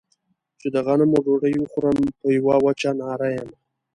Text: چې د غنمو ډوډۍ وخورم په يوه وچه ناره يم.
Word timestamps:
چې 0.59 0.67
د 0.73 0.75
غنمو 0.85 1.17
ډوډۍ 1.25 1.55
وخورم 1.59 1.97
په 2.19 2.27
يوه 2.37 2.55
وچه 2.65 2.91
ناره 2.99 3.29
يم. 3.37 3.49